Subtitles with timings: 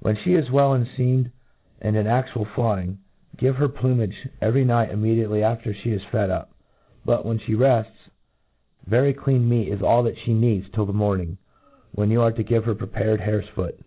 [0.00, 1.30] When fhe is well enfeamed
[1.80, 2.98] and in aftual fly ing,
[3.36, 6.48] give her plumage every night immediately after fhe is fed upj
[7.04, 7.86] but, when fliereftSjVery
[9.24, 11.38] dean meat is all that fhe needs till the morning,
[11.92, 13.78] when you are to give her prepared hare's foot.